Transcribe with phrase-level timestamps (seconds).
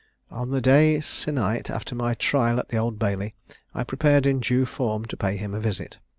[0.31, 3.35] On the day se'nnight after my trial at the Old Bailey,
[3.75, 5.99] I prepared in due form to pay him a visit.